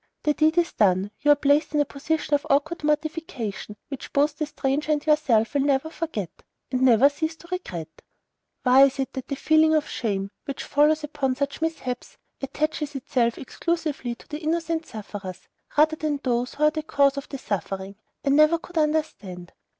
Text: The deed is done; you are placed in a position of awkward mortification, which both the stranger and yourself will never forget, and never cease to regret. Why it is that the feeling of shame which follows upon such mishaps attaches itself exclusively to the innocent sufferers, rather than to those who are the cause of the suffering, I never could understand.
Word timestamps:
The 0.23 0.33
deed 0.33 0.57
is 0.57 0.73
done; 0.73 1.11
you 1.19 1.29
are 1.29 1.35
placed 1.35 1.75
in 1.75 1.79
a 1.79 1.85
position 1.85 2.33
of 2.33 2.47
awkward 2.49 2.83
mortification, 2.83 3.77
which 3.89 4.11
both 4.13 4.35
the 4.35 4.47
stranger 4.47 4.91
and 4.91 5.05
yourself 5.05 5.53
will 5.53 5.61
never 5.61 5.91
forget, 5.91 6.41
and 6.71 6.81
never 6.81 7.07
cease 7.07 7.35
to 7.35 7.47
regret. 7.51 8.01
Why 8.63 8.85
it 8.85 8.97
is 8.99 9.07
that 9.13 9.27
the 9.27 9.35
feeling 9.35 9.75
of 9.75 9.87
shame 9.87 10.31
which 10.45 10.63
follows 10.63 11.03
upon 11.03 11.35
such 11.35 11.61
mishaps 11.61 12.17
attaches 12.41 12.95
itself 12.95 13.37
exclusively 13.37 14.15
to 14.15 14.27
the 14.27 14.39
innocent 14.41 14.87
sufferers, 14.87 15.47
rather 15.77 15.95
than 15.95 16.17
to 16.17 16.29
those 16.31 16.55
who 16.55 16.63
are 16.63 16.71
the 16.71 16.81
cause 16.81 17.15
of 17.17 17.29
the 17.29 17.37
suffering, 17.37 17.95
I 18.25 18.29
never 18.29 18.57
could 18.57 18.79
understand. 18.79 19.53